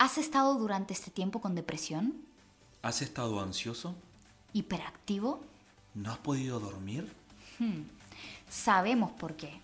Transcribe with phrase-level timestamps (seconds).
[0.00, 2.14] ¿Has estado durante este tiempo con depresión?
[2.82, 3.96] ¿Has estado ansioso?
[4.52, 5.42] ¿Hiperactivo?
[5.94, 7.12] ¿No has podido dormir?
[8.48, 9.60] Sabemos por qué.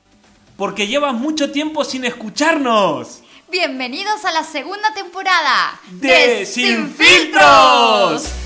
[0.56, 3.22] Porque llevas mucho tiempo sin escucharnos.
[3.48, 8.43] Bienvenidos a la segunda temporada de Sin Filtros.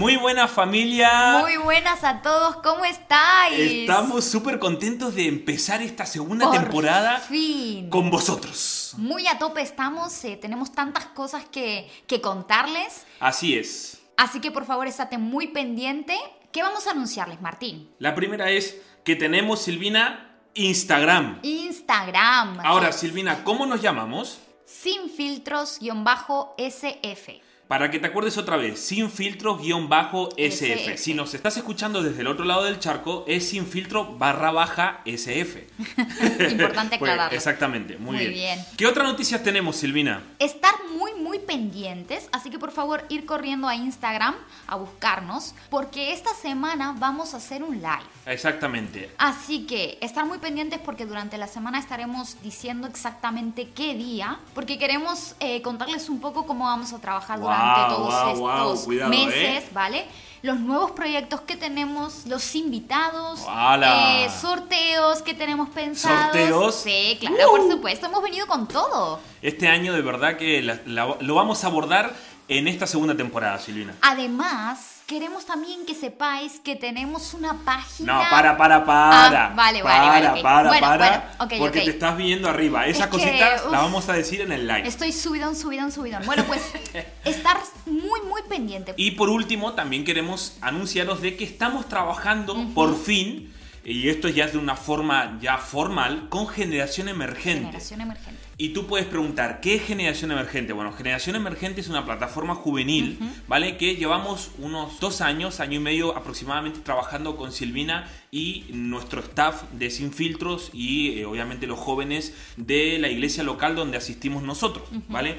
[0.00, 1.40] Muy buena familia.
[1.40, 3.82] Muy buenas a todos, ¿cómo estáis?
[3.82, 7.90] Estamos súper contentos de empezar esta segunda Por temporada fin.
[7.90, 8.94] con vosotros.
[8.96, 13.04] Muy a tope estamos, eh, tenemos tantas cosas que, que contarles.
[13.20, 14.00] Así es.
[14.16, 16.16] Así que por favor estate muy pendiente.
[16.50, 17.90] ¿Qué vamos a anunciarles, Martín?
[17.98, 21.40] La primera es que tenemos, Silvina, Instagram.
[21.42, 22.60] Instagram.
[22.60, 22.92] Ahora.
[22.92, 24.40] Silvina, ¿cómo nos llamamos?
[24.64, 27.49] Sin filtros-sf.
[27.70, 30.96] Para que te acuerdes otra vez, sin filtros guion bajo SF.
[30.98, 35.02] Si nos estás escuchando desde el otro lado del charco, es sin filtro barra baja
[35.04, 35.68] SF.
[36.50, 37.36] Importante Pues, aclararlo.
[37.36, 38.32] exactamente, muy, Muy bien.
[38.32, 38.58] bien.
[38.76, 40.20] ¿Qué otras noticias tenemos, Silvina?
[40.40, 44.34] Estar muy, muy pendientes, así que por favor ir corriendo a Instagram
[44.66, 48.02] a buscarnos, porque esta semana vamos a hacer un live.
[48.26, 49.10] Exactamente.
[49.16, 54.76] Así que estar muy pendientes porque durante la semana estaremos diciendo exactamente qué día, porque
[54.76, 58.84] queremos eh, contarles un poco cómo vamos a trabajar Guau, durante todos guau, guau, estos
[58.86, 59.68] cuidado, meses, ¿eh?
[59.72, 60.06] ¿vale?
[60.42, 63.40] Los nuevos proyectos que tenemos, los invitados,
[63.82, 66.32] eh, sorteos que tenemos pensados.
[66.32, 66.74] ¿Sorteos?
[66.76, 69.20] Sí, claro, por supuesto, hemos venido con todo.
[69.42, 72.14] Este año de verdad que la- la- lo vamos a abordar
[72.48, 73.94] en esta segunda temporada, Silvina.
[74.00, 78.12] Además, queremos también que sepáis que tenemos una página.
[78.12, 79.46] No, para, para, para.
[79.46, 81.08] Ah, vale, vale, para, vale, para, Bueno, para.
[81.08, 82.86] bueno, ok, porque te estás viendo arriba.
[82.86, 84.86] Esas Es cositas las vamos a decir en el live.
[84.86, 86.24] Estoy subidón, subidón, subidón.
[86.26, 86.62] Bueno, pues
[87.24, 88.94] estar muy, muy pendiente.
[88.96, 93.52] Y por último, también queremos anunciaros de que estamos trabajando por fin,
[93.84, 97.66] y esto ya es de una forma ya formal, con generación emergente.
[97.66, 98.50] Generación emergente.
[98.60, 100.74] Y tú puedes preguntar, ¿qué es Generación Emergente?
[100.74, 103.78] Bueno, Generación Emergente es una plataforma juvenil, ¿vale?
[103.78, 109.62] Que llevamos unos dos años, año y medio aproximadamente trabajando con Silvina y nuestro staff
[109.72, 114.86] de Sin Filtros y eh, obviamente los jóvenes de la iglesia local donde asistimos nosotros,
[115.08, 115.38] ¿vale?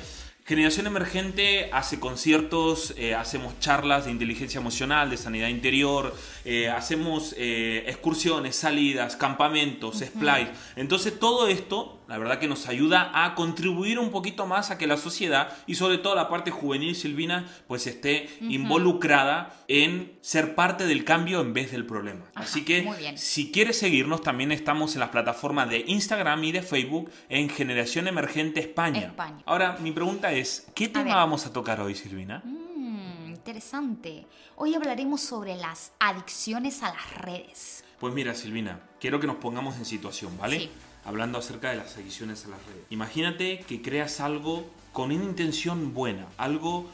[0.52, 6.14] Generación Emergente hace conciertos, eh, hacemos charlas de inteligencia emocional, de sanidad interior,
[6.44, 10.52] eh, hacemos eh, excursiones, salidas, campamentos, splice.
[10.76, 14.86] Entonces todo esto, la verdad que nos ayuda a contribuir un poquito más a que
[14.86, 20.88] la sociedad y sobre todo la parte juvenil silvina pues esté involucrada en ser parte
[20.88, 22.26] del cambio en vez del problema.
[22.36, 26.62] Ajá, Así que si quieres seguirnos también estamos en las plataformas de Instagram y de
[26.62, 29.00] Facebook en Generación Emergente España.
[29.00, 29.42] España.
[29.46, 32.42] Ahora, mi pregunta es, ¿qué tema vamos a tocar hoy, Silvina?
[32.44, 34.28] Mm, interesante.
[34.58, 37.86] Hoy hablaremos sobre las adicciones a las redes.
[38.02, 40.60] Pues mira, Silvina, quiero que nos pongamos en situación, ¿vale?
[40.60, 40.72] Sí.
[41.04, 42.84] Hablando acerca de las adicciones a las redes.
[42.90, 46.90] Imagínate que creas algo con una intención buena, algo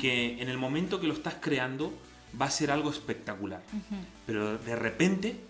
[0.00, 1.92] que en el momento que lo estás creando
[2.40, 3.62] va a ser algo espectacular.
[4.26, 5.40] Pero de repente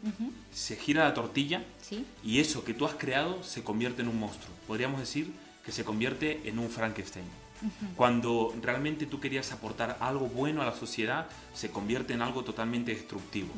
[0.52, 2.06] se gira la tortilla ¿Sí?
[2.22, 4.54] y eso que tú has creado se convierte en un monstruo.
[4.66, 5.32] Podríamos decir
[5.64, 7.26] que se convierte en un Frankenstein.
[7.96, 12.94] Cuando realmente tú querías aportar algo bueno a la sociedad, se convierte en algo totalmente
[12.94, 13.48] destructivo.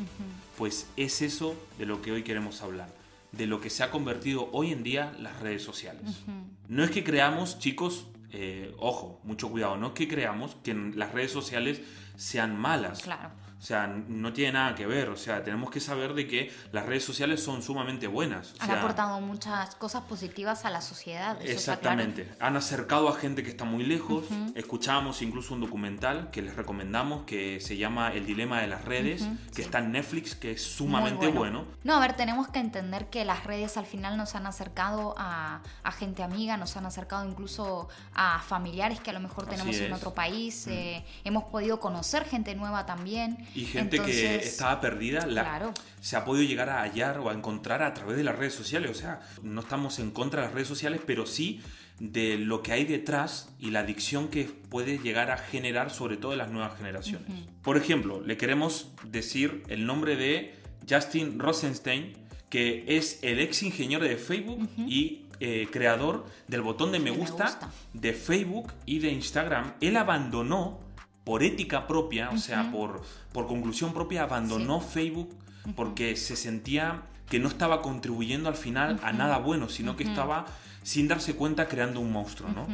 [0.56, 2.88] Pues es eso de lo que hoy queremos hablar,
[3.32, 6.22] de lo que se ha convertido hoy en día las redes sociales.
[6.68, 10.98] No es que creamos, chicos, eh, ojo, mucho cuidado, no es que creamos que en
[10.98, 11.80] las redes sociales
[12.20, 13.00] sean malas.
[13.02, 13.30] Claro.
[13.58, 15.10] O sea, no tiene nada que ver.
[15.10, 18.54] O sea, tenemos que saber de que las redes sociales son sumamente buenas.
[18.58, 21.36] O Han sea, aportado muchas cosas positivas a la sociedad.
[21.36, 21.50] claro.
[21.52, 22.26] Exactamente.
[22.40, 24.24] Han acercado a gente que está muy lejos.
[24.54, 29.28] Escuchábamos incluso un documental que les recomendamos que se llama El dilema de las redes,
[29.54, 31.66] que está en Netflix, que es sumamente bueno.
[31.84, 35.60] No, a ver, tenemos que entender que las redes al final nos han acercado a,
[35.82, 39.92] a gente amiga, nos han acercado incluso a familiares que a lo mejor tenemos en
[39.92, 40.66] otro país.
[40.66, 43.38] eh, hemos podido conocer gente nueva también.
[43.54, 45.74] Y gente que Entonces, estaba perdida, la- claro.
[46.00, 48.90] se ha podido llegar a hallar o a encontrar a través de las redes sociales.
[48.90, 51.60] O sea, no estamos en contra de las redes sociales, pero sí
[51.98, 56.32] de lo que hay detrás y la adicción que puede llegar a generar, sobre todo
[56.32, 57.26] en las nuevas generaciones.
[57.62, 60.54] Por ejemplo, le queremos decir el nombre de
[60.88, 62.14] Justin Rosenstein,
[62.48, 67.10] que es el ex ingeniero de Facebook y eh, creador del botón de me De
[67.12, 67.70] me gusta, gusta.
[67.92, 69.74] de Facebook y de Instagram.
[69.80, 70.80] Él abandonó
[71.24, 73.02] por ética propia, o sea, por,
[73.32, 75.36] por conclusión propia, abandonó Facebook
[75.76, 80.46] porque se sentía que no estaba contribuyendo al final a nada bueno, sino que estaba
[80.82, 82.66] sin darse cuenta creando un monstruo, ¿no?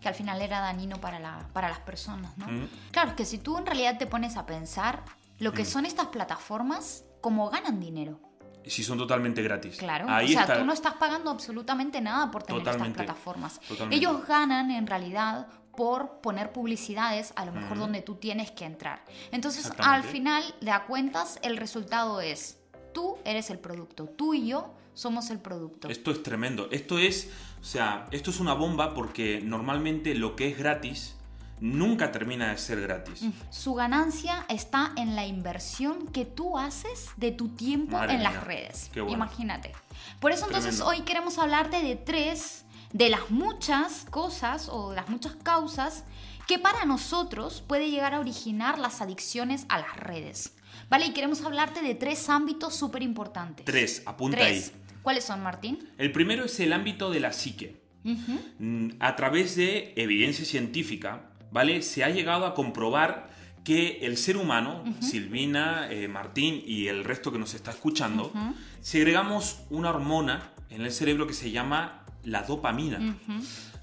[0.00, 2.46] Que al final era dañino para, la, para las personas, ¿no?
[2.92, 5.02] Claro, es que si tú en realidad te pones a pensar,
[5.38, 8.20] lo que son estas plataformas, cómo ganan dinero.
[8.66, 9.76] Si son totalmente gratis.
[9.76, 10.58] Claro, Ahí o sea, está.
[10.58, 13.60] tú no estás pagando absolutamente nada por tener Totalmente, estas plataformas.
[13.60, 13.96] totalmente.
[13.96, 15.46] Ellos ganan en realidad
[15.76, 19.04] por poner publicidades a lo mejor donde tú tienes que entrar.
[19.30, 22.58] Entonces, al final, de a cuentas, el resultado es,
[22.92, 25.88] tú eres el producto, tú y yo somos el producto.
[25.88, 26.68] Esto es tremendo.
[26.72, 27.30] Esto es,
[27.60, 31.16] o sea, esto es una bomba porque normalmente lo que es gratis
[31.60, 33.22] nunca termina de ser gratis.
[33.50, 38.30] Su ganancia está en la inversión que tú haces de tu tiempo Madre en mía,
[38.30, 38.90] las redes.
[38.92, 39.16] qué bueno.
[39.16, 39.72] Imagínate.
[40.20, 40.86] Por eso entonces Tremendo.
[40.88, 42.65] hoy queremos hablarte de tres
[42.96, 46.04] de las muchas cosas o de las muchas causas
[46.48, 50.54] que para nosotros puede llegar a originar las adicciones a las redes.
[50.88, 51.06] ¿Vale?
[51.06, 53.66] Y queremos hablarte de tres ámbitos súper importantes.
[53.66, 54.72] Tres, apunta Tres.
[54.72, 54.82] ahí.
[55.02, 55.90] ¿Cuáles son, Martín?
[55.98, 57.82] El primero es el ámbito de la psique.
[58.02, 61.82] Mm, A través de evidencia científica, ¿vale?
[61.82, 63.28] Se ha llegado a comprobar
[63.64, 68.32] que el ser humano, Silvina, eh, Martín y el resto que nos está escuchando,
[68.80, 73.16] segregamos una hormona en el cerebro que se llama la dopamina.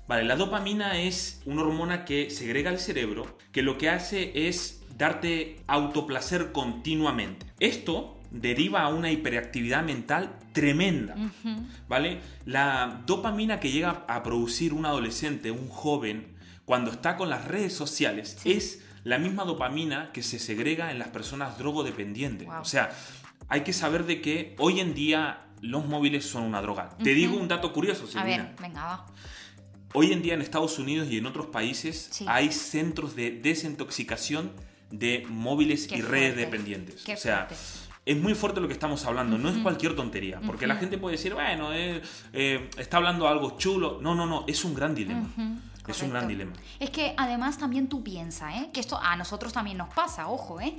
[0.07, 4.83] Vale, la dopamina es una hormona que segrega el cerebro, que lo que hace es
[4.97, 7.45] darte autoplacer continuamente.
[7.59, 11.15] Esto deriva a una hiperactividad mental tremenda,
[11.87, 12.19] ¿vale?
[12.45, 16.35] La dopamina que llega a producir un adolescente, un joven,
[16.65, 21.09] cuando está con las redes sociales, es la misma dopamina que se segrega en las
[21.09, 22.47] personas drogodependientes.
[22.47, 22.61] Wow.
[22.61, 22.91] O sea,
[23.47, 26.89] hay que saber de que hoy en día los móviles son una droga.
[27.01, 28.43] Te digo un dato curioso, A Silvina.
[28.43, 29.05] ver, venga, va.
[29.93, 32.25] Hoy en día en Estados Unidos y en otros países Sí.
[32.27, 34.51] hay centros de desintoxicación
[34.91, 37.03] de móviles Qué y redes dependientes.
[37.03, 37.55] qué o sea, fuerte.
[38.05, 41.15] es muy fuerte lo que estamos hablando, no es cualquier tontería, porque la gente puede
[41.17, 42.01] decir, bueno, eh,
[42.33, 43.99] eh, está hablando algo chulo.
[44.01, 45.29] No, no, no, es un gran dilema.
[45.87, 46.53] Es un gran dilema.
[46.79, 48.69] Es que además también tú piensas, ¿eh?
[48.73, 50.75] Que esto a nosotros también nos pasa, ojo, ¿eh?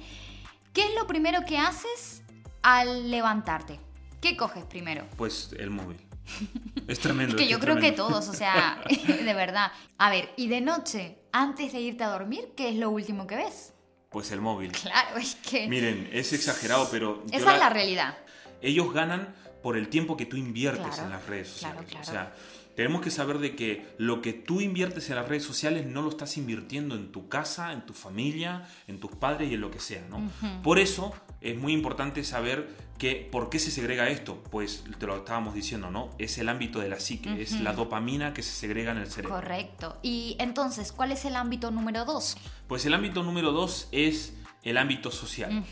[0.73, 2.23] ¿Qué es lo primero que haces
[2.63, 3.79] al levantarte?
[4.25, 5.05] ¿Qué coges primero?
[5.19, 5.99] Pues el móvil.
[6.89, 7.37] Es tremendo.
[7.37, 9.71] Es que yo es creo que todos, o sea, de verdad.
[9.99, 13.37] A ver, y de noche, antes de irte a dormir, ¿qué es lo último que
[13.37, 13.75] ves?
[14.11, 14.73] Pues el móvil.
[14.73, 17.23] Claro, es que Miren, es exagerado, pero...
[17.33, 18.17] esa es la realidad.
[18.63, 21.91] ellos ganan por el tiempo que tú inviertes Claro, en las redes claro, sociales.
[21.91, 22.03] claro.
[22.03, 22.35] O sea,
[22.77, 26.09] tenemos que saber de que lo que tú inviertes en las redes sociales no lo
[26.11, 29.81] estás invirtiendo en tu casa, en tu familia, en tus padres y en lo que
[29.81, 30.31] sea, ¿no?
[30.63, 34.43] Por eso es muy importante saber que por qué se segrega esto.
[34.51, 36.11] Pues te lo estábamos diciendo, ¿no?
[36.19, 39.37] Es el ámbito de la psique, es la dopamina que se segrega en el cerebro.
[39.37, 39.99] Correcto.
[40.03, 42.37] Y entonces, ¿cuál es el ámbito número dos?
[42.67, 45.65] Pues el ámbito número dos es el ámbito social.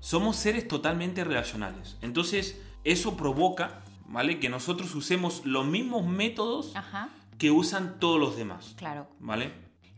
[0.00, 1.96] Somos seres totalmente relacionales.
[2.00, 4.38] Entonces, eso provoca, ¿vale?
[4.38, 7.08] Que nosotros usemos los mismos métodos Ajá,
[7.38, 9.08] que usan todos los demás, claro.
[9.18, 9.52] ¿vale?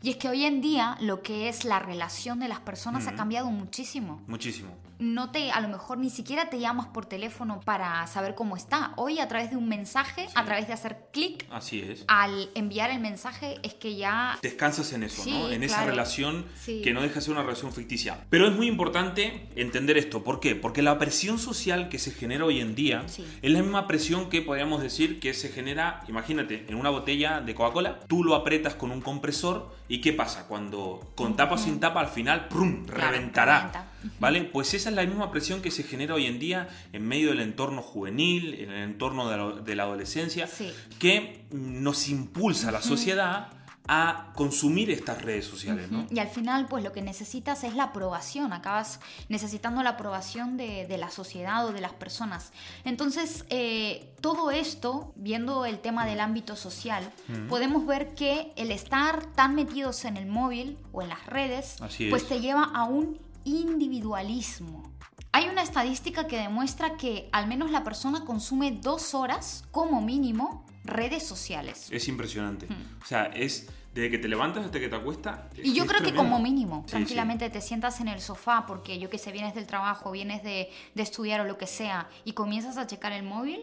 [0.04, 3.14] Y es que hoy en día lo que es la relación de las personas ha
[3.14, 4.20] cambiado muchísimo.
[4.26, 4.68] Muchísimo.
[4.98, 8.92] no te, a lo mejor ni siquiera te llamas por teléfono para saber cómo está.
[8.96, 12.04] Hoy a través de un mensaje, a través de hacer clic, Así es.
[12.06, 14.38] al enviar el mensaje es que ya...
[14.42, 15.50] Descansas en eso, Sí, ¿no?
[15.50, 16.80] En esa relación Sí.
[16.82, 18.24] que no deja de ser una relación ficticia.
[18.30, 20.22] Pero es muy importante entender esto.
[20.22, 20.54] ¿Por qué?
[20.54, 23.04] Porque la presión social que se genera hoy en día
[23.42, 27.54] es la misma presión que podríamos decir que se genera, imagínate, en una botella de
[27.54, 30.46] Coca-Cola, tú lo apretas con un compresor y ¿qué pasa?
[30.46, 32.84] Cuando con tapa o sin tapa al final, ¡prum!
[32.86, 33.90] Claro, reventará.
[34.20, 34.42] ¿Vale?
[34.44, 37.40] Pues esa es la misma presión que se genera hoy en día en medio del
[37.40, 40.70] entorno juvenil, en el entorno de la, de la adolescencia, Sí.
[40.98, 43.48] que nos impulsa a la sociedad
[43.86, 46.06] a consumir estas redes sociales, ¿no?
[46.10, 48.98] Y al final, pues lo que necesitas es la aprobación, acabas
[49.28, 52.52] necesitando la aprobación de, de la sociedad o de las personas.
[52.84, 57.12] Entonces, eh, todo esto, viendo el tema del ámbito social,
[57.48, 62.08] podemos ver que el estar tan metidos en el móvil o en las redes, Así
[62.08, 62.28] pues es.
[62.28, 64.94] te lleva a un individualismo.
[65.32, 70.63] Hay una estadística que demuestra que al menos la persona consume dos horas como mínimo
[70.84, 71.88] redes sociales.
[71.90, 72.66] Es impresionante.
[73.02, 75.40] O sea, es desde que te levantas hasta que te acuestas.
[75.56, 76.22] es- Y yo creo que tremendo.
[76.30, 79.66] como mínimo, Sí, tranquilamente te sientas en el sofá porque yo que sé, vienes del
[79.66, 83.60] trabajo, vienes de, de estudiar o lo que sea y comienzas a checar el móvil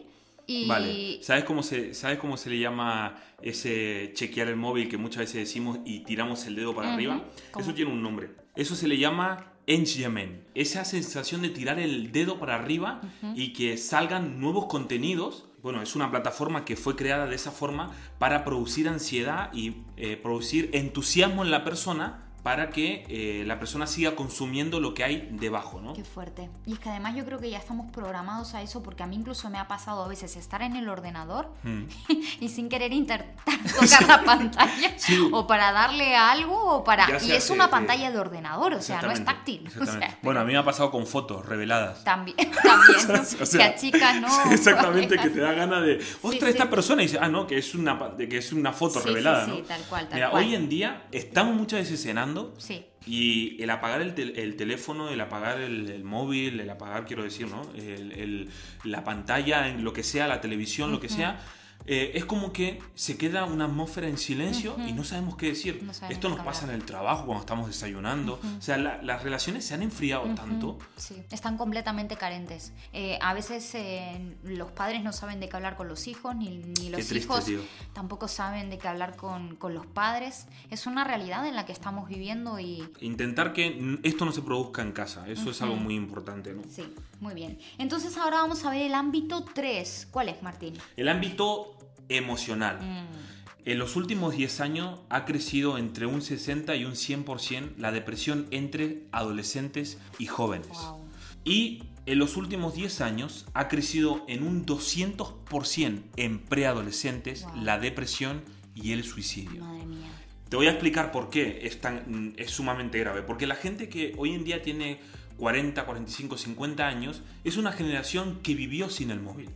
[0.48, 0.64] y...
[0.64, 0.68] sí.
[0.70, 1.20] Vale.
[1.24, 5.36] ¿Sabes cómo, se, ¿Sabes cómo se le llama ese chequear el móvil que muchas veces
[5.36, 6.96] decimos y tiramos el dedo para Ujú.
[6.96, 7.24] arriba?
[7.52, 7.66] ¿Cómo?
[7.66, 8.32] Eso tiene un nombre.
[8.56, 10.44] Eso se le llama engagement.
[10.56, 13.02] Esa sensación de tirar el dedo para arriba
[13.36, 15.46] y que salgan nuevos contenidos.
[15.62, 20.18] Bueno, es una plataforma que fue creada de esa forma para producir ansiedad y eh,
[20.18, 25.28] producir entusiasmo en la persona para que eh, la persona siga consumiendo lo que hay
[25.32, 25.94] debajo, ¿no?
[25.94, 26.50] Qué fuerte.
[26.66, 29.16] Y es que además yo creo que ya estamos programados a eso porque a mí
[29.16, 31.84] incluso me ha pasado a veces estar en el ordenador Mm.
[32.40, 33.34] y sin querer intentar
[33.80, 35.30] tocar la pantalla Sí.
[35.32, 37.08] o para darle a algo o para...
[37.20, 39.70] Ya Y es una eh, pantalla de ordenador, o sea, no es táctil.
[39.80, 42.04] O sea, Bueno, a mí me ha pasado con fotos reveladas.
[42.04, 43.22] también, también, ¿no?
[43.42, 44.52] O sea, que a chicas, ¿no?
[44.52, 45.96] Exactamente, que te da ganas de.
[46.22, 46.58] Ostras, sí.
[46.58, 49.46] esta persona y dice, ah, no, que es una, que es una foto Sí, revelada,
[49.46, 49.58] sí, ¿no?
[49.58, 50.44] sí, tal cual, tal Mira, cual.
[50.44, 52.86] hoy en día estamos muchas veces cenando Sí.
[53.06, 57.24] y el apagar el, tel- el teléfono, el apagar el, el móvil, el apagar, quiero
[57.24, 57.62] decir, ¿no?
[57.76, 58.50] El-
[58.84, 61.40] la pantalla, en lo que sea, la televisión, lo que sea.
[61.86, 65.82] Eh, es como que se queda una atmósfera en silencio y no sabemos qué decir.
[65.84, 68.40] No sabemos Esto nos pasa en el trabajo, cuando estamos desayunando.
[68.58, 70.78] O sea, la- las relaciones se han enfriado tanto.
[70.98, 72.74] Sí, están completamente carentes.
[72.94, 76.50] Eh, a veces eh, los padres no saben de qué hablar con los hijos, ni,
[76.58, 77.60] ni los triste, hijos tío.
[77.94, 80.48] tampoco saben de qué hablar con, con los padres.
[80.70, 84.82] Es una realidad en la que estamos viviendo y Intentar que esto no se produzca
[84.82, 86.62] en casa, eso es algo muy importante, ¿no?
[86.70, 86.84] sí,
[87.20, 87.60] muy bien.
[87.78, 90.08] Entonces ahora vamos a ver el ámbito 3.
[90.12, 90.74] ¿Cuál es, Martín?
[90.98, 91.78] El ámbito
[92.18, 92.80] emocional.
[92.82, 93.22] Mm,
[93.64, 98.48] En los últimos 10 años ha crecido entre un 60 y un 100% la depresión
[98.50, 100.70] entre adolescentes y jóvenes.
[100.70, 101.06] Wow.
[101.46, 107.56] Y en los últimos 10 años ha crecido en un 200% en preadolescentes Wow.
[107.64, 108.42] la depresión
[108.74, 109.64] y el suicidio.
[109.64, 110.08] Madre mía.
[110.50, 113.22] Te voy a explicar por qué es, tan, es sumamente grave.
[113.22, 115.00] Porque la gente que hoy en día tiene
[115.42, 119.50] 40, 45, 50 años es una generación que vivió sin el móvil.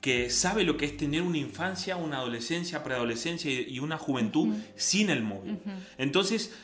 [0.00, 5.10] Que sabe lo que es tener una infancia, una adolescencia, preadolescencia y una juventud sin
[5.10, 5.58] el móvil.
[5.98, 6.54] Entonces,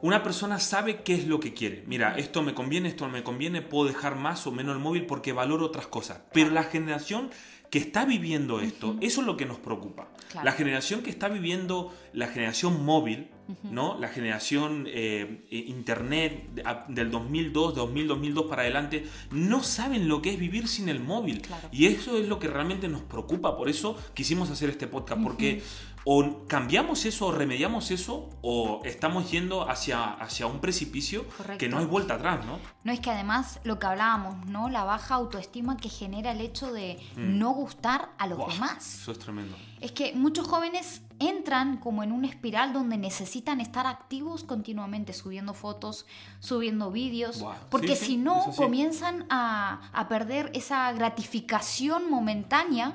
[0.00, 1.84] una persona sabe qué es lo que quiere.
[1.86, 5.04] Mira, esto me conviene, esto no me conviene, puedo dejar más o menos el móvil
[5.04, 6.22] porque valoro otras cosas.
[6.32, 7.28] Pero la generación
[7.72, 10.10] que está viviendo esto, eso es lo que nos preocupa.
[10.30, 10.44] Claro.
[10.44, 13.30] La generación que está viviendo la generación móvil,
[13.62, 13.98] ¿no?
[13.98, 16.50] La generación eh, internet
[16.88, 21.40] del 2002, 2000, 2002 para adelante, no saben lo que es vivir sin el móvil.
[21.40, 21.66] Claro.
[21.72, 23.56] Y eso es lo que realmente nos preocupa.
[23.56, 25.62] Por eso quisimos hacer este podcast, porque
[26.04, 31.58] o cambiamos eso, o remediamos eso, o estamos yendo hacia, hacia un precipicio Correcto.
[31.58, 32.58] que no hay vuelta atrás, ¿no?
[32.84, 34.68] No es que además lo que hablábamos, ¿no?
[34.68, 38.50] La baja autoestima que genera el hecho de no gustar a los Mm.
[38.52, 38.94] Demás.
[39.00, 39.56] Eso es tremendo.
[39.82, 45.54] Es que muchos jóvenes entran como en una espiral donde necesitan estar activos continuamente, subiendo
[45.54, 46.06] fotos,
[46.38, 48.56] subiendo vídeos, porque sí, sí, si no sí.
[48.56, 52.94] comienzan a, a perder esa gratificación momentánea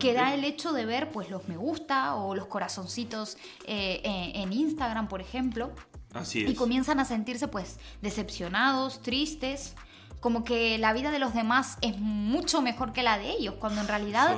[0.00, 3.36] que da el hecho de ver pues los me gusta o los corazoncitos
[3.66, 5.70] eh, en, en Instagram, por ejemplo,
[6.14, 6.58] Así y es.
[6.58, 9.74] comienzan a sentirse pues decepcionados, tristes,
[10.20, 13.80] como que la vida de los demás es mucho mejor que la de ellos, cuando
[13.80, 14.36] en realidad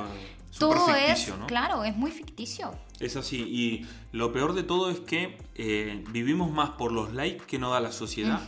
[0.59, 1.47] todo súper es, ficticio, ¿no?
[1.47, 2.73] claro, es muy ficticio.
[3.01, 3.43] Es así.
[3.43, 7.73] Y lo peor de todo es que eh, vivimos más por los likes que nos
[7.73, 8.41] da la sociedad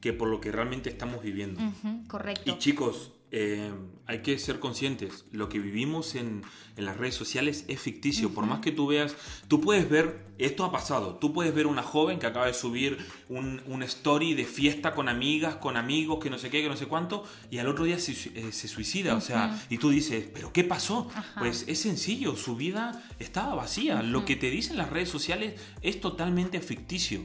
[0.00, 1.60] que por lo que realmente estamos viviendo.
[2.06, 2.50] Correcto.
[2.50, 3.72] Y chicos, eh,
[4.06, 6.42] hay que ser conscientes, lo que vivimos en,
[6.78, 9.14] en las redes sociales es ficticio, por más que tú veas,
[9.48, 12.96] tú puedes ver, esto ha pasado, tú puedes ver una joven que acaba de subir
[13.28, 16.76] un, un story de fiesta con amigas, con amigos, que no sé qué, que no
[16.76, 20.26] sé cuánto, y al otro día se, eh, se suicida, o sea, y tú dices,
[20.32, 21.10] ¿pero qué pasó?
[21.14, 21.40] Ajá.
[21.40, 26.00] Pues es sencillo, su vida estaba vacía, lo que te dicen las redes sociales es
[26.00, 27.20] totalmente ficticio.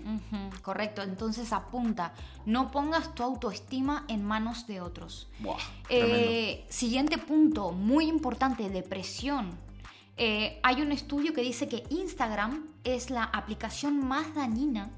[0.63, 2.15] Correcto, entonces apunta,
[2.47, 5.27] no pongas tu autoestima en manos de otros.
[5.39, 5.57] Buah,
[5.89, 9.42] Eh, siguiente punto, muy importante, depresión.
[10.17, 14.91] Eh, hay un estudio que dice que Instagram es la aplicación más dañina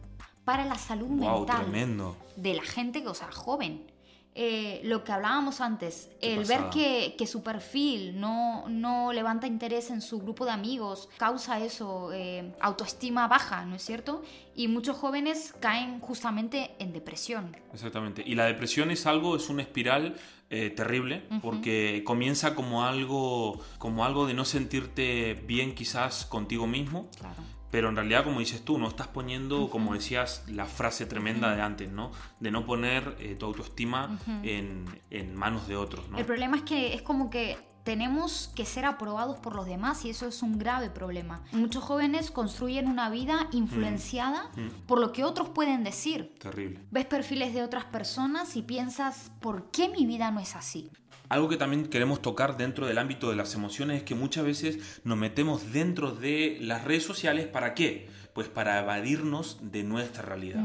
[0.43, 2.17] para la salud Wow, mental tremendo.
[2.35, 3.91] de la gente, o sea, joven.
[4.37, 6.59] Eh, lo que hablábamos antes, Qué el pasada.
[6.63, 11.61] ver que, que su perfil no, no levanta interés en su grupo de amigos, causa
[11.61, 14.23] eso, eh, autoestima baja, ¿no es cierto?
[14.53, 17.55] Y muchos jóvenes caen justamente en depresión.
[17.71, 18.23] Exactamente.
[18.25, 20.17] Y la depresión es algo, es una espiral
[20.49, 27.09] eh, terrible, porque comienza como algo, como algo de no sentirte bien quizás contigo mismo,
[27.17, 27.35] Claro.
[27.71, 31.61] pero en realidad, como dices tú, no estás poniendo, como decías, la frase tremenda de
[31.61, 32.11] antes, ¿no?
[32.39, 36.17] De no poner eh, tu autoestima en, en manos de otros, ¿no?
[36.19, 40.09] El problema es que es como que tenemos que ser aprobados por los demás y
[40.09, 41.43] eso es un grave problema.
[41.51, 44.49] Muchos jóvenes construyen una vida influenciada
[44.87, 46.33] por lo que otros pueden decir.
[46.39, 46.79] Terrible.
[46.89, 50.89] Ves perfiles de otras personas y piensas, ¿por qué mi vida no es así?
[51.29, 54.99] Algo que también queremos tocar dentro del ámbito de las emociones es que muchas veces
[55.03, 58.09] nos metemos dentro de las redes sociales ¿para qué?
[58.33, 60.63] Pues para evadirnos de nuestra realidad.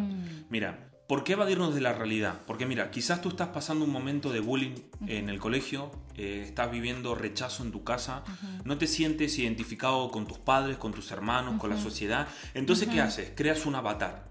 [0.49, 2.43] Mira, ¿Por qué evadirnos de la realidad?
[2.47, 4.76] Porque mira, quizás tú estás pasando un momento de bullying
[5.09, 8.23] en el colegio, eh, estás viviendo rechazo en tu casa,
[8.62, 12.29] no te sientes identificado con tus padres, con tus hermanos, con la sociedad.
[12.55, 13.33] Entonces, ¿qué haces?
[13.35, 14.29] Creas un avatar.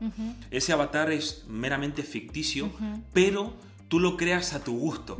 [0.51, 2.71] Ese avatar es meramente ficticio,
[3.11, 3.57] pero
[3.89, 5.17] tú lo creas a tu gusto.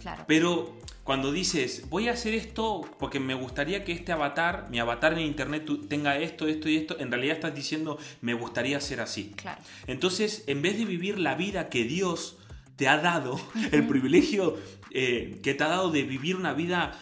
[0.00, 0.24] Claro.
[0.26, 0.76] Pero
[1.10, 5.26] cuando dices, voy a hacer esto porque me gustaría que este avatar, mi avatar en
[5.26, 9.32] internet tenga esto, esto y esto, en realidad estás diciendo, me gustaría ser así.
[9.34, 9.60] Claro.
[9.88, 12.38] Entonces, en vez de vivir la vida que Dios
[12.76, 13.40] te ha dado,
[13.72, 14.56] el privilegio
[14.92, 16.92] eh, que te ha dado de vivir una vida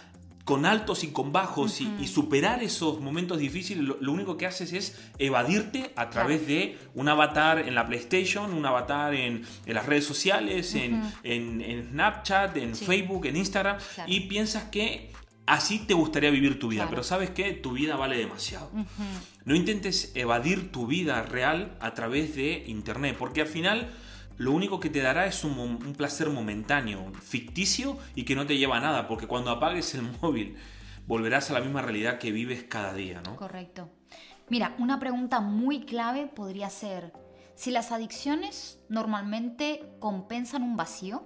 [0.49, 4.99] con altos y con bajos y, superar esos momentos difíciles, lo, único que haces es
[5.19, 10.75] evadirte a través de un avatar en la PlayStation, un avatar en, las redes sociales,
[10.75, 11.03] en,
[11.91, 13.77] Snapchat, en Facebook, en Instagram,
[14.07, 15.13] y piensas que
[15.45, 18.71] así te gustaría vivir tu vida, pero sabes que tu vida vale demasiado.
[19.45, 23.93] No intentes evadir tu vida real a través de Internet, porque al final
[24.39, 28.77] lo único que te dará es un, placer momentáneo, ficticio y que no te lleva
[28.77, 30.57] a nada, porque cuando apagues el móvil
[31.07, 33.37] volverás a la misma realidad que vives cada día, ¿no?
[33.37, 33.91] Correcto.
[34.49, 37.13] Mira, una pregunta muy clave podría ser,
[37.55, 41.25] si las adicciones normalmente compensan un vacío,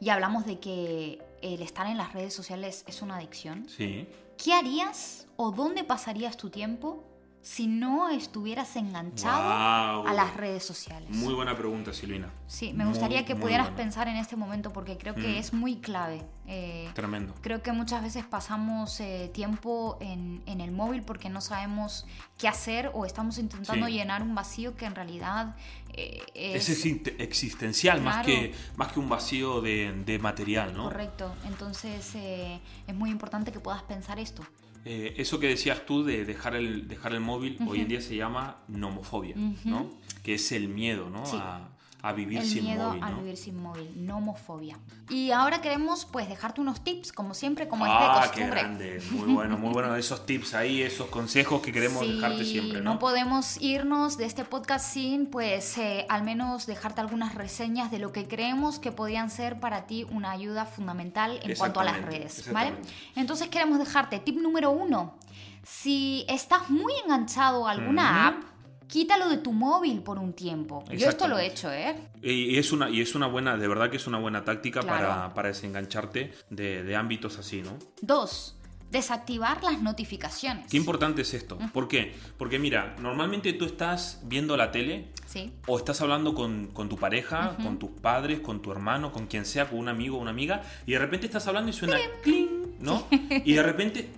[0.00, 4.08] y hablamos de que el estar en las redes sociales es una adicción, sí.
[4.36, 7.04] ¿qué harías o dónde pasarías tu tiempo
[7.42, 11.08] si no estuvieras enganchado a las redes sociales?
[11.10, 12.30] Muy buena pregunta, Silvina.
[12.46, 15.38] Sí, me gustaría que pudieras pensar en este momento porque creo que mm.
[15.38, 16.22] es muy clave.
[16.46, 17.34] Eh, Tremendo.
[17.40, 22.06] Creo que muchas veces pasamos eh, tiempo en, el móvil porque no sabemos
[22.36, 25.56] qué hacer o estamos intentando llenar un vacío que en realidad
[25.94, 26.68] eh, es...
[26.68, 26.84] es...
[27.18, 30.84] existencial más, que, más que un vacío de, material, ¿no?
[30.84, 31.32] Correcto.
[31.46, 34.42] Entonces es muy importante que puedas pensar esto.
[34.84, 38.16] Eh, eso que decías tú de dejar el, dejar el móvil, hoy en día se
[38.16, 39.90] llama nomofobia, ¿no?
[40.22, 41.22] Que es el miedo, ¿no?
[41.34, 41.68] A,
[42.02, 43.02] a vivir sin móvil.
[43.02, 44.78] A vivir sin móvil, nomofobia.
[45.08, 48.44] Y ahora queremos pues dejarte unos tips, como siempre, como es de ah, costumbre.
[48.44, 49.02] qué grande!
[49.10, 52.94] Muy bueno, muy bueno esos tips ahí, esos consejos que queremos dejarte siempre, ¿no?
[52.94, 57.98] No podemos irnos de este podcast sin pues eh, al menos dejarte algunas reseñas de
[57.98, 62.00] lo que creemos que podían ser para ti una ayuda fundamental en cuanto a las
[62.02, 62.72] redes, ¿vale?
[63.16, 65.14] Entonces queremos dejarte tip número uno.
[65.62, 68.49] Si estás muy enganchado a alguna app,
[68.90, 70.84] quítalo de tu móvil por un tiempo.
[70.90, 71.96] Yo esto lo he hecho, ¿eh?
[72.22, 75.32] Y es una, y es una buena, de verdad que es una buena táctica para,
[75.32, 77.78] para, desengancharte de, de ámbitos así, ¿no?
[78.02, 78.56] Dos,
[78.90, 80.66] desactivar las notificaciones.
[80.70, 81.58] Qué importante es esto.
[81.72, 82.14] ¿Por qué?
[82.36, 85.52] Porque mira, normalmente tú estás viendo la tele sí.
[85.66, 89.44] o estás hablando con, con tu pareja, con tus padres, con tu hermano, con quien
[89.44, 92.76] sea, con un amigo o una amiga, y de repente estás hablando y suena cling,
[92.80, 93.06] ¿no?
[93.44, 94.10] Y de repente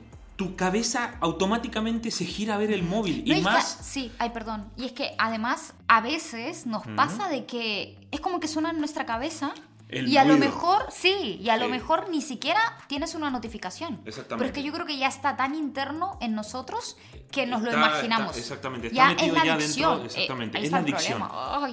[0.42, 3.22] tu cabeza automáticamente se gira a ver el móvil.
[3.24, 3.78] y más.
[3.82, 4.70] sí, ay, perdón.
[4.76, 8.78] Y es que además, a veces nos pasa de que es como que suena en
[8.78, 9.54] nuestra cabeza
[9.92, 14.00] y a lo mejor, sí, y a lo mejor ni siquiera tienes una notificación.
[14.04, 14.36] Exactamente.
[14.36, 16.96] Pero es que yo creo que ya está tan interno en nosotros
[17.30, 18.36] que nos lo imaginamos.
[18.36, 20.04] exactamente, está metido ya dentro.
[20.04, 21.22] Exactamente, eh, es la adicción.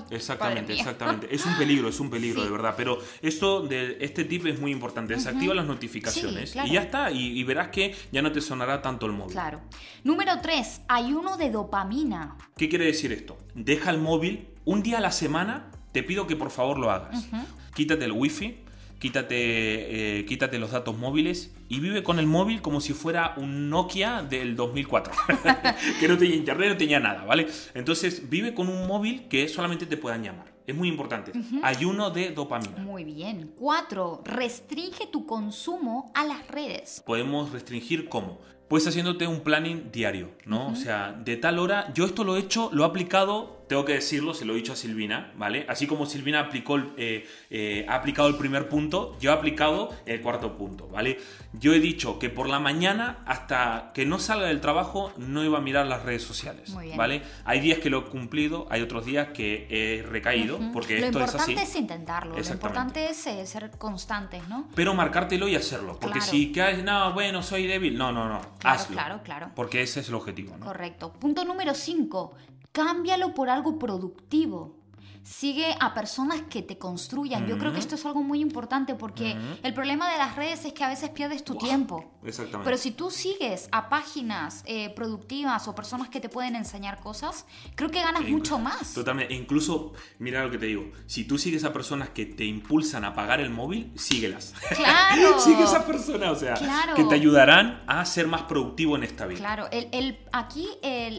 [0.10, 1.30] exactamente, exactamente.
[1.40, 2.74] Es un peligro, es un peligro, de verdad.
[2.76, 5.14] Pero esto de este tip es muy importante.
[5.14, 7.12] Desactiva las notificaciones y ya está.
[7.12, 9.34] Y, y, verás que ya no te sonará tanto el móvil.
[9.34, 9.62] Claro.
[10.04, 12.38] Número 3, ayuno de dopamina.
[12.58, 13.38] ¿Qué quiere decir esto?
[13.54, 17.28] Deja el móvil un día a la semana te pido que por favor lo hagas.
[17.76, 18.58] Quítate el wifi,
[19.00, 23.70] quítate, eh, quítate los datos móviles y vive con el móvil como si fuera un
[23.70, 25.14] Nokia del 2004,
[26.00, 27.48] que no tenía internet, no tenía nada, ¿vale?
[27.74, 30.54] Entonces vive con un móvil que solamente te puedan llamar.
[30.68, 31.32] Es muy importante.
[31.64, 32.78] Ayuno de dopamina.
[32.78, 33.54] Muy bien.
[33.58, 37.02] Cuatro, restringe tu consumo a las redes.
[37.08, 40.68] Podemos restringir cómo pues haciéndote un planning diario, ¿no?
[40.68, 43.94] O sea, de tal hora, yo esto lo he hecho, lo he aplicado tengo que
[43.94, 45.64] decirlo, se lo he dicho a Silvina, ¿vale?
[45.70, 50.22] Así como Silvina aplicó, eh, eh, ha aplicado el primer punto, yo he aplicado el
[50.22, 51.20] cuarto punto, ¿vale?
[51.54, 55.60] Yo he dicho que por la mañana, hasta que no salga del trabajo, no iba
[55.60, 57.22] a mirar las redes sociales, ¿vale?
[57.46, 61.36] Hay días que lo he cumplido, hay otros días que he recaído, porque esto es
[61.36, 61.54] así.
[61.54, 64.68] Lo importante es intentarlo, lo importante es eh, ser constantes, ¿no?
[64.74, 68.80] Pero marcártelo y hacerlo, porque si caes, no, bueno, soy débil, no, no, no, claro,
[68.80, 68.96] hazlo.
[68.96, 69.52] Claro, claro.
[69.54, 70.66] Porque ese es el objetivo, ¿no?
[70.66, 71.14] Correcto.
[71.14, 72.34] Punto número 5
[72.72, 74.79] cámbialo por algo productivo.
[75.24, 77.48] Sigue a personas que te construyan.
[77.48, 80.74] Yo creo que esto es algo muy importante porque el problema de las redes es
[80.74, 82.12] que a veces pierdes tu tiempo.
[82.24, 82.66] Exactamente.
[82.66, 87.46] Pero si tú sigues a páginas eh, productivas o personas que te pueden enseñar cosas,
[87.76, 88.94] creo que ganas mucho más.
[88.94, 89.34] Totalmente.
[89.34, 93.14] incluso, mira lo que te digo, si tú sigues a personas que te impulsan a
[93.14, 94.54] pagar el móvil, síguelas.
[94.80, 95.40] Claro.
[95.40, 96.54] Sigue a esas personas, o sea,
[96.96, 99.40] que te ayudarán a ser más productivo en esta vida.
[99.40, 99.68] Claro.
[99.72, 100.68] El, aquí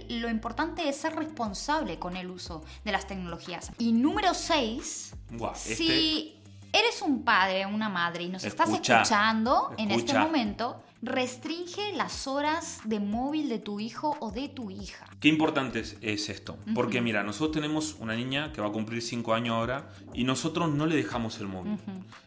[0.09, 3.73] lo importante es ser responsable con el uso de las tecnologías.
[3.79, 6.37] Y Y número 6, Buah, este- si
[6.73, 11.93] eres un padre o una madre y nos estás Escucha, escuchando en este momento, restringe
[11.97, 15.07] las horas de móvil de tu hijo o de tu hija.
[15.19, 16.57] Qué importante es, es esto.
[16.73, 20.71] Porque mira, nosotros tenemos una niña que va a cumplir 5 años ahora y nosotros
[20.73, 21.77] no le dejamos el móvil.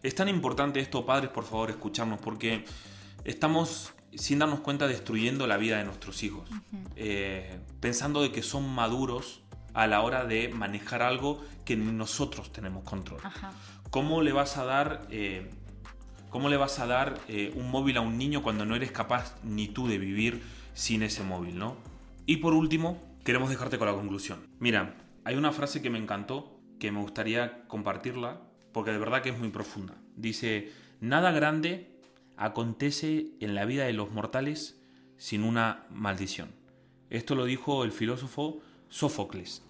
[0.02, 2.65] Es tan importante esto, padres, por favor, escucharnos, porque
[3.23, 6.49] estamos, sin darnos cuenta, destruyendo la vida de nuestros hijos.
[6.97, 9.42] Eh, pensando de que son maduros
[9.73, 13.19] a la hora de manejar algo que nosotros tenemos control.
[13.23, 13.51] Ajá.
[13.89, 15.49] ¿Cómo le vas a dar, eh,
[16.29, 19.36] cómo le vas a dar eh, un móvil a un niño cuando no eres capaz
[19.43, 20.41] ni tú de vivir
[20.73, 21.77] sin ese móvil, ¿no?
[22.25, 24.47] Y por último, queremos dejarte con la conclusión.
[24.59, 29.29] Mira, hay una frase que me encantó, que me gustaría compartirla, porque de verdad que
[29.29, 29.95] es muy profunda.
[30.15, 31.99] Dice, nada grande
[32.38, 34.81] acontece en la vida de los mortales
[35.17, 36.49] sin una maldición.
[37.09, 38.62] Esto lo dijo el filósofo
[38.93, 39.63] Sófocles.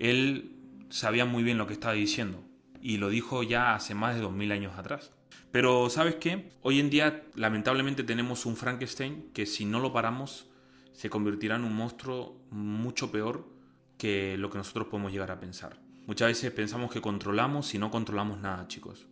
[0.00, 0.56] Él
[0.88, 2.42] sabía muy bien lo que estaba diciendo
[2.80, 5.12] y lo dijo ya hace más de 2000 años atrás.
[5.52, 6.50] Pero ¿sabes qué?
[6.60, 10.50] Hoy en día lamentablemente tenemos un Frankenstein que si no lo paramos
[10.92, 13.48] se convertirá en un monstruo mucho peor
[13.96, 15.78] que lo que nosotros podemos llegar a pensar.
[16.08, 19.06] Muchas veces pensamos que controlamos y no controlamos nada, chicos.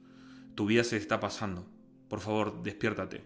[0.56, 1.68] Tu vida se está pasando.
[2.08, 3.22] Por favor, despiértate.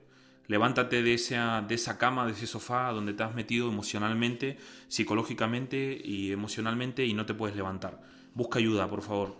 [0.46, 6.00] Levántate de esa, de esa cama, de ese sofá donde te has metido emocionalmente, psicológicamente
[6.04, 8.02] y emocionalmente y no te puedes levantar.
[8.34, 9.38] Busca ayuda, por favor.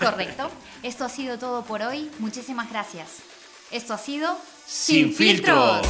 [0.01, 0.51] Correcto.
[0.83, 2.11] Esto ha sido todo por hoy.
[2.19, 3.36] Muchísimas gracias.
[3.71, 5.87] Esto ha sido Sin filtros.